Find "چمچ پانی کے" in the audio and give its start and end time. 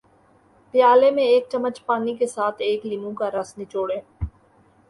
1.51-2.27